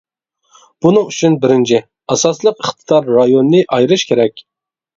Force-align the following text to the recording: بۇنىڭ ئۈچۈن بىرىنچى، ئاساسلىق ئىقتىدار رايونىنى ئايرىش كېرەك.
بۇنىڭ 0.85 1.05
ئۈچۈن 1.11 1.35
بىرىنچى، 1.43 1.83
ئاساسلىق 2.15 2.65
ئىقتىدار 2.65 3.15
رايونىنى 3.19 3.65
ئايرىش 3.79 4.11
كېرەك. 4.13 4.47